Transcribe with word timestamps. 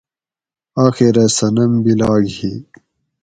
آخرہ 0.85 1.25
صنم 1.37 1.71
بیلاگ 1.83 2.23
ھی 2.37 2.51